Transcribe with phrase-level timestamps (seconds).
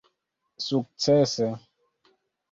[0.65, 1.47] sukcese